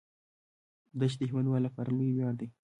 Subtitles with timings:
[0.99, 2.47] دښتې د هیوادوالو لپاره لوی ویاړ دی.